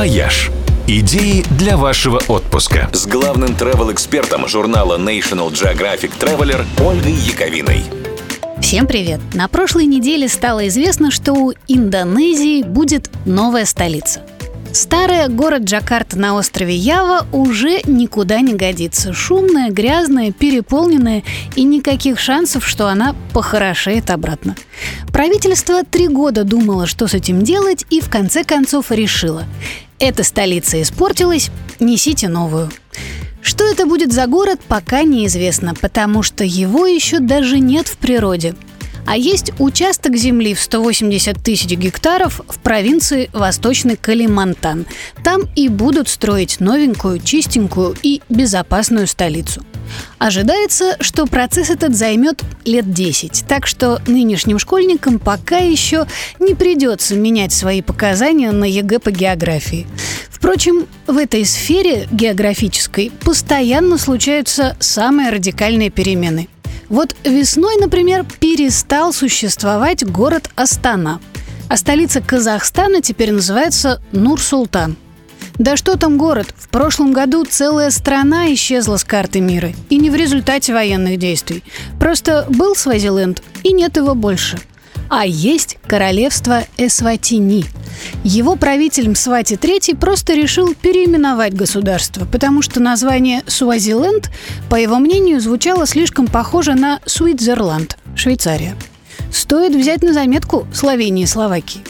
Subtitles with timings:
[0.00, 0.50] «Вояж».
[0.86, 2.88] Идеи для вашего отпуска.
[2.90, 7.82] С главным travel-экспертом журнала National Geographic Traveler Ольгой Яковиной.
[8.62, 9.20] Всем привет!
[9.34, 14.22] На прошлой неделе стало известно, что у Индонезии будет новая столица.
[14.72, 19.12] Старый город Джакарта на острове Ява уже никуда не годится.
[19.12, 21.24] Шумная, грязная, переполненная
[21.56, 24.56] и никаких шансов, что она похорошеет обратно.
[25.12, 29.44] Правительство три года думало, что с этим делать, и в конце концов решило.
[30.00, 32.70] Эта столица испортилась, несите новую.
[33.42, 38.54] Что это будет за город, пока неизвестно, потому что его еще даже нет в природе–
[39.06, 44.86] а есть участок земли в 180 тысяч гектаров в провинции Восточный Калимантан.
[45.24, 49.64] Там и будут строить новенькую, чистенькую и безопасную столицу.
[50.18, 56.06] Ожидается, что процесс этот займет лет 10, так что нынешним школьникам пока еще
[56.38, 59.86] не придется менять свои показания на ЕГЭ по географии.
[60.30, 66.48] Впрочем, в этой сфере географической постоянно случаются самые радикальные перемены–
[66.90, 71.20] вот весной, например, перестал существовать город Астана,
[71.68, 74.96] а столица Казахстана теперь называется Нур-Султан.
[75.60, 76.54] Да что там город?
[76.56, 79.72] В прошлом году целая страна исчезла с карты мира.
[79.90, 81.62] И не в результате военных действий.
[81.98, 84.58] Просто был Свазиленд, и нет его больше–
[85.10, 87.64] а есть королевство Эсватини.
[88.22, 94.30] Его правитель Мсвати III просто решил переименовать государство, потому что название Суазиленд,
[94.70, 98.76] по его мнению, звучало слишком похоже на Суидзерланд, Швейцария.
[99.32, 101.80] Стоит взять на заметку Словении и Словакии.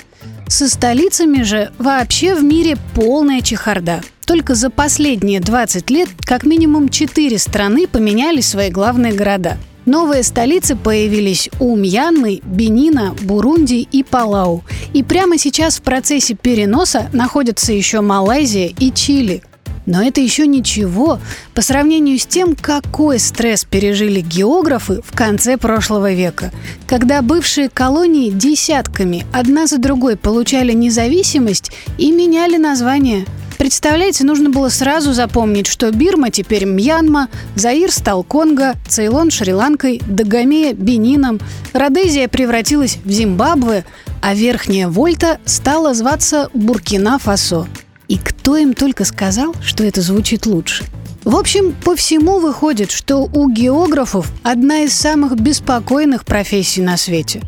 [0.50, 4.02] Со столицами же вообще в мире полная чехарда.
[4.26, 10.76] Только за последние 20 лет как минимум 4 страны поменяли свои главные города– Новые столицы
[10.76, 14.62] появились у Мьянмы, Бенина, Бурунди и Палау.
[14.92, 19.42] И прямо сейчас в процессе переноса находятся еще Малайзия и Чили.
[19.86, 21.18] Но это еще ничего.
[21.54, 26.52] По сравнению с тем, какой стресс пережили географы в конце прошлого века,
[26.86, 33.26] когда бывшие колонии десятками одна за другой получали независимость и меняли название–
[33.60, 40.72] Представляете, нужно было сразу запомнить, что Бирма теперь Мьянма, Заир стал Конго, Цейлон Шри-Ланкой, Дагомея–
[40.74, 41.38] Бенином,
[41.74, 43.84] Родезия превратилась в Зимбабве,
[44.22, 47.66] а Верхняя Вольта стала зваться Буркина-Фасо.
[48.10, 50.84] И кто им только сказал, что это звучит лучше–
[51.24, 57.42] в общем, по всему выходит, что у географов одна из самых беспокойных профессий на свете.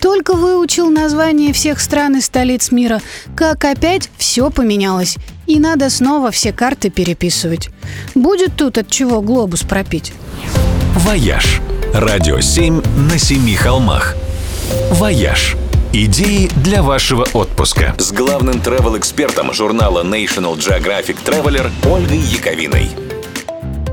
[0.00, 3.00] Только выучил название всех стран и столиц мира,
[3.36, 7.70] как опять все поменялось, и надо снова все карты переписывать.
[8.16, 10.12] Будет тут от чего глобус пропить.
[10.96, 11.60] «Вояж»–
[11.94, 14.16] радио 7 на семи холмах.
[14.90, 15.56] «Вояж»
[15.94, 17.94] Идеи для вашего отпуска.
[17.98, 22.88] С главным travel-экспертом журнала National Geographic Traveler Ольгой Яковиной.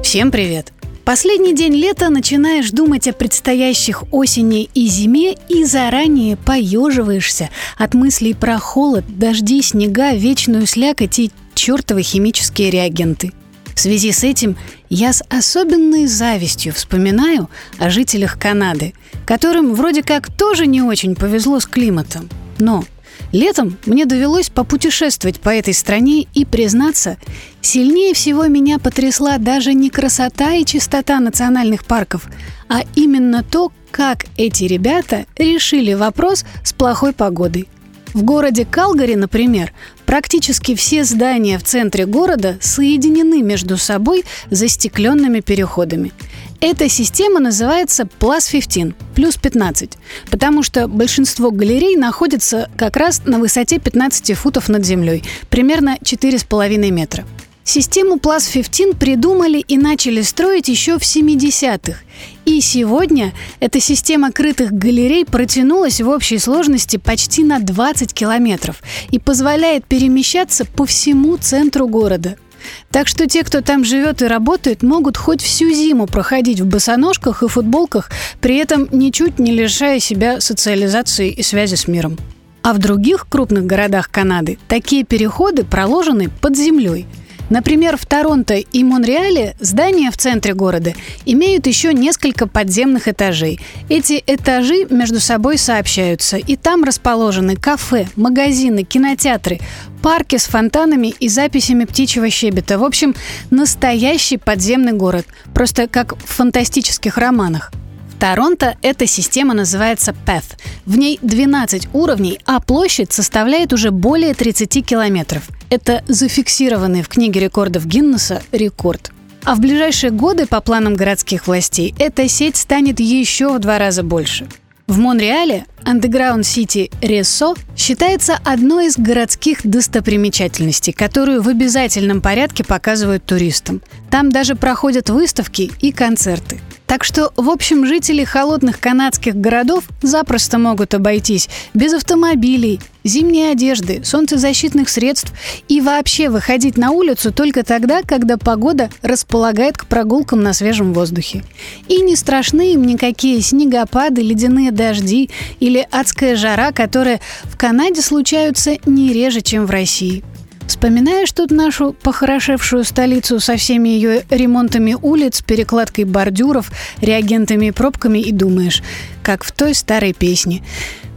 [0.02, 0.72] Всем привет!
[1.04, 8.34] Последний день лета начинаешь думать о предстоящих осени и зиме и заранее поеживаешься от мыслей
[8.34, 13.34] про холод, дожди, снега, вечную слякоть и чертовы химические реагенты.
[13.80, 14.58] В связи с этим
[14.90, 18.94] я с особенной завистью вспоминаю о жителях Канады,
[19.26, 22.28] которым вроде как тоже не очень повезло с климатом.
[22.58, 22.84] Но
[23.32, 27.16] Летом мне довелось попутешествовать по этой стране и, признаться,
[27.62, 32.28] сильнее всего меня потрясла даже не красота и чистота национальных парков,
[32.68, 37.70] а именно то, как эти ребята решили вопрос с плохой погодой.
[38.14, 39.72] В городе Калгари, например,
[40.10, 46.14] практически все здания в центре города соединены между собой застекленными переходами.
[46.60, 49.92] Эта система называется Plus 15, плюс 15,
[50.32, 56.90] потому что большинство галерей находится как раз на высоте 15 футов над землей, примерно 4,5
[56.90, 57.24] метра.
[57.72, 62.00] Систему Plus 15 придумали и начали строить еще в 70-х.
[62.44, 68.82] И сегодня эта система крытых галерей протянулась в общей сложности почти на 20 километров
[69.12, 72.38] и позволяет перемещаться по всему центру города–
[72.90, 77.44] так что те, кто там живет и работает, могут хоть всю зиму проходить в босоножках
[77.44, 78.10] и футболках,
[78.42, 82.18] при этом ничуть не лишая себя социализации и связи с миром.
[82.64, 87.06] А в других крупных городах Канады такие переходы проложены под землей–
[87.50, 90.94] Например, в Торонто и Монреале здания в центре города
[91.26, 93.60] имеют еще несколько подземных этажей.
[93.90, 99.60] Эти этажи между собой сообщаются, и там расположены кафе, магазины, кинотеатры,
[100.02, 102.78] парки с фонтанами и записями птичьего щебета.
[102.78, 103.16] В общем,
[103.50, 107.72] настоящий подземный город, просто как в фантастических романах.
[108.20, 110.58] Торонто эта система называется PATH.
[110.86, 115.48] В ней 12 уровней, а площадь составляет уже более 30 километров.
[115.70, 119.12] Это зафиксированный в книге рекордов Гиннесса рекорд.
[119.46, 124.04] А в ближайшие годы, по планам городских властей, эта сеть станет еще в два раза
[124.04, 124.50] больше.
[124.88, 133.26] В Монреале Underground City Ресо считается одной из городских достопримечательностей, которую в обязательном порядке показывают
[133.26, 133.82] туристам.
[134.12, 136.60] Там даже проходят выставки и концерты.
[136.90, 144.02] Так что, в общем, жители холодных канадских городов запросто могут обойтись без автомобилей, зимней одежды,
[144.04, 145.32] солнцезащитных средств
[145.68, 151.44] и вообще выходить на улицу только тогда, когда погода располагает к прогулкам на свежем воздухе.
[151.88, 155.30] И не страшны им никакие снегопады, ледяные дожди
[155.60, 160.24] или адская жара, которые в Канаде случаются не реже, чем в России.
[160.66, 168.18] Вспоминаешь тут нашу похорошевшую столицу со всеми ее ремонтами улиц, перекладкой бордюров, реагентами и пробками
[168.18, 168.82] и думаешь,
[169.22, 170.64] как в той старой песне.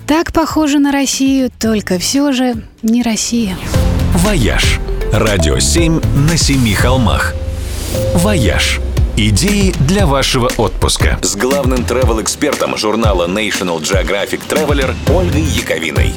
[0.07, 3.57] Так похоже на Россию, только все же не Россия.
[4.17, 4.79] «Вояж»–
[5.11, 7.33] радио 7 на семи холмах.
[8.17, 8.79] «Вояж»–
[9.17, 11.19] идеи для вашего отпуска.
[11.23, 16.13] С главным travel-экспертом журнала National Geographic Traveler Ольгой Яковиной.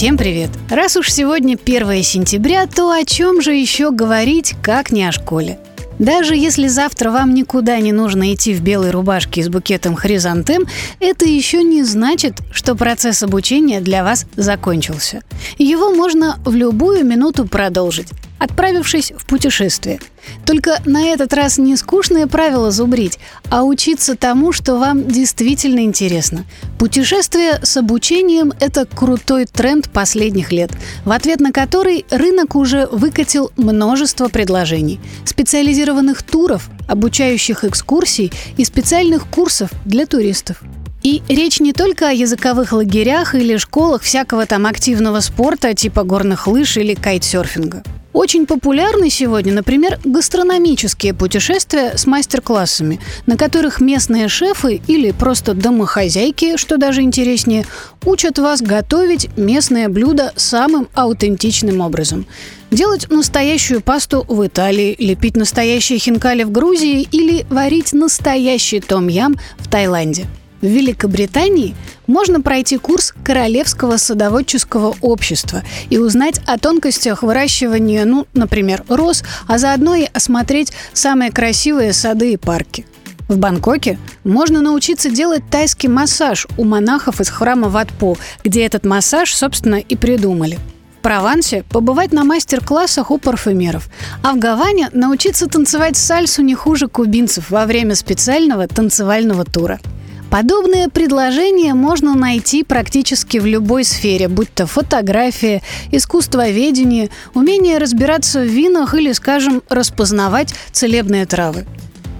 [0.00, 0.48] Всем привет!
[0.70, 5.58] Раз уж сегодня 1 сентября, то о чем же еще говорить, как не о школе?
[5.98, 10.66] Даже если завтра вам никуда не нужно идти в белой рубашке с букетом хризантем,
[11.00, 15.20] это еще не значит, что процесс обучения для вас закончился.
[15.58, 18.08] Его можно в любую минуту продолжить
[18.40, 20.00] отправившись в путешествие.
[20.44, 23.18] Только на этот раз не скучные правила зубрить,
[23.50, 26.44] а учиться тому, что вам действительно интересно.
[26.78, 30.72] Путешествие с обучением– это крутой тренд последних лет,
[31.04, 35.00] в ответ на который рынок уже выкатил множество предложений.
[35.24, 40.62] Специализированных туров, обучающих экскурсий и специальных курсов для туристов.
[41.02, 46.46] И речь не только о языковых лагерях или школах всякого там активного спорта, типа горных
[46.46, 47.82] лыж или кайтсерфинга.
[48.12, 56.56] Очень популярны сегодня, например, гастрономические путешествия с мастер-классами, на которых местные шефы или просто домохозяйки,
[56.56, 57.66] что даже интереснее,
[58.04, 62.26] учат вас готовить местное блюдо самым аутентичным образом.
[62.72, 69.68] Делать настоящую пасту в Италии, лепить настоящие хинкали в Грузии или варить настоящий том-ям в
[69.68, 70.26] Таиланде–
[70.60, 71.74] в Великобритании
[72.06, 79.58] можно пройти курс Королевского садоводческого общества и узнать о тонкостях выращивания, ну, например, роз, а
[79.58, 82.86] заодно и осмотреть самые красивые сады и парки.
[83.28, 89.32] В Бангкоке можно научиться делать тайский массаж у монахов из храма Ватпо, где этот массаж,
[89.32, 90.58] собственно, и придумали.
[90.98, 93.88] В Провансе побывать на мастер-классах у парфюмеров,
[94.22, 99.80] а в Гаване научиться танцевать сальсу не хуже кубинцев во время специального танцевального тура–
[100.30, 105.60] Подобные предложения можно найти практически в любой сфере, будь то фотография,
[105.90, 111.66] искусствоведение, умение разбираться в винах или, скажем, распознавать целебные травы.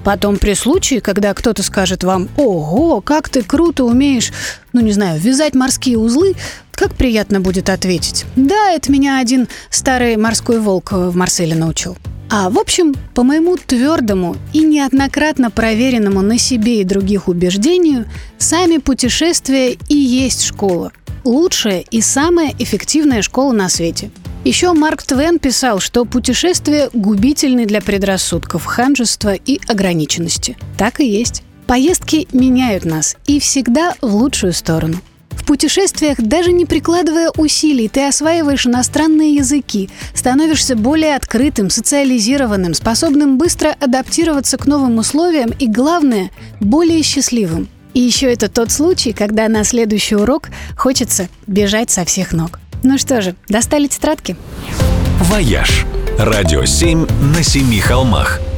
[0.02, 4.32] Потом при случае, когда кто-то скажет вам «Ого, как ты круто умеешь,
[4.72, 6.34] ну не знаю, вязать морские узлы»,
[6.72, 11.96] как приятно будет ответить «Да, это меня один старый морской волк в Марселе научил».
[12.32, 18.06] А в общем, по моему твердому и неоднократно проверенному на себе и других убеждению,
[18.38, 20.92] сами путешествия и есть школа.
[21.24, 24.12] Лучшая и самая эффективная школа на свете.
[24.44, 30.56] Еще Марк Твен писал, что путешествия губительны для предрассудков, ханжества и ограниченности.
[30.78, 31.42] Так и есть.
[31.66, 35.00] Поездки меняют нас и всегда в лучшую сторону
[35.50, 43.74] путешествиях, даже не прикладывая усилий, ты осваиваешь иностранные языки, становишься более открытым, социализированным, способным быстро
[43.80, 47.68] адаптироваться к новым условиям и, главное, более счастливым.
[47.94, 52.60] И еще это тот случай, когда на следующий урок хочется бежать со всех ног.
[52.84, 54.36] Ну что же, достали тетрадки?
[55.22, 55.84] «Вояж»–
[56.18, 58.40] радио 7 на семи холмах–